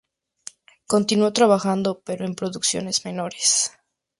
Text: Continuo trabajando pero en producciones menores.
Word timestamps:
Continuo 0.87 1.31
trabajando 1.31 2.01
pero 2.03 2.25
en 2.25 2.33
producciones 2.33 3.05
menores. 3.05 3.71